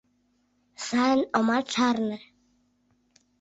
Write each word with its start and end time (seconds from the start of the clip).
Сайын 0.85 1.21
омат 1.37 1.65
шарне. 1.73 2.17